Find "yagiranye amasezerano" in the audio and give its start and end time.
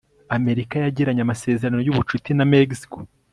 0.79-1.79